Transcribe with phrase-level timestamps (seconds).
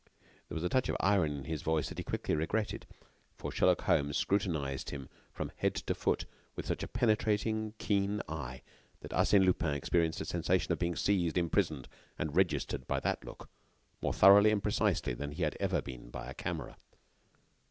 [0.49, 2.87] There was a touch of irony in his voice that he quickly regretted,
[3.37, 7.73] for Sherlock Holmes scrutinized him from head to foot with such a keen, penetrating
[8.27, 8.63] eye
[9.01, 11.87] that Arsène Lupin experienced the sensation of being seized, imprisoned
[12.17, 13.47] and registered by that look
[14.01, 16.77] more thoroughly and precisely than he had ever been by a camera.